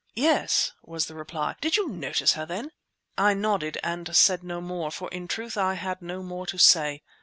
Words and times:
"Yes," 0.15 0.71
was 0.81 1.05
the 1.05 1.13
reply, 1.13 1.57
"did 1.61 1.77
you 1.77 1.87
notice 1.87 2.33
her, 2.33 2.43
then?" 2.43 2.71
I 3.19 3.35
nodded 3.35 3.77
and 3.83 4.15
said 4.15 4.43
no 4.43 4.59
more, 4.59 4.89
for 4.89 5.07
in 5.09 5.27
truth 5.27 5.57
I 5.59 5.75
had 5.75 6.01
no 6.01 6.23
more 6.23 6.47
to 6.47 6.57
say. 6.57 7.03